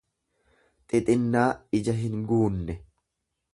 [0.93, 1.45] xixinnaa
[1.79, 2.75] ija hinguunne.